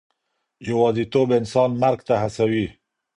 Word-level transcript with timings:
يوازيتوب 0.69 1.27
انسان 1.39 1.69
مرګ 1.81 1.99
ته 2.07 2.15
هڅوي. 2.23 2.65